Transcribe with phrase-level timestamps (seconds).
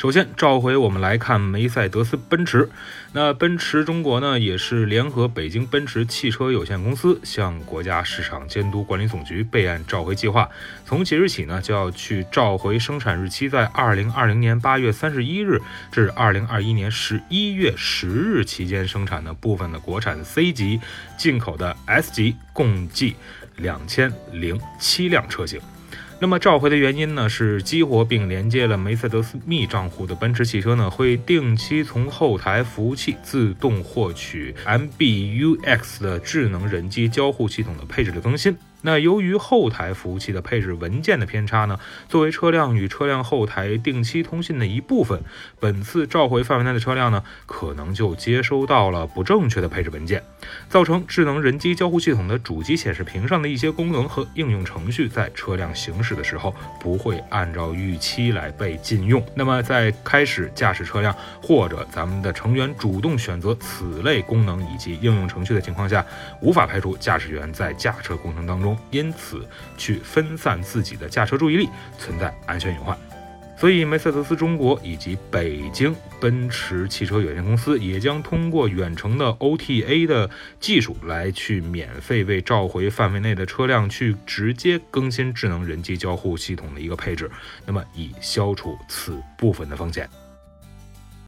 [0.00, 2.70] 首先，召回我们来看梅赛德斯奔驰。
[3.12, 10.48] 那奔驰中国呢，也是联合北京奔驰汽车有限公司向国家市场监督管理总局备案召回计划。
[10.86, 15.60] 从即日起呢，就要去召回生产日期在二零二零年八月三十一日
[15.92, 20.80] 至二零二一年十一月十日期间生产的部分的国产 C 级、
[21.18, 23.16] 进口的 S 级，共计
[23.58, 25.60] 两千零七辆车型。
[26.22, 38.54] 那么召回的原因呢，是激活并连接了梅赛德斯密账户的奔驰汽车呢，会定期从后台服务器自动获取 MBUX 的智能人机交互系统的配置的更新。
[38.82, 41.78] 那由于后台服务器的配置文件的偏差呢，
[42.08, 45.22] 作为车辆与车辆后台定期通信的一部分，
[45.58, 50.22] 本次召回范围内的车辆呢，可能就接收到了不正确的配置文件，
[50.68, 59.22] 造成智能人机交互系统的主机显示屏上的一些功能和应用程序在车辆行驶的时候不会按照预期来被禁用。
[59.34, 66.04] 那么在开始驾驶车辆或者咱们的成员主动选择此类功能以及应用程序的情况下，
[66.40, 71.68] 无法排除驾驶员在驾车过程当中因此，去分散自己的驾车注意力，
[71.98, 72.96] 存在安全隐患。
[73.56, 87.30] 所以，梅赛德斯中国以及北京奔驰汽车有限公司也将通过远程的 OTA 的技术来去免费为召回范围内的车辆去直接更新智能人机交互系统的一个配置，
[87.66, 90.08] 那么以消除此部分的风险。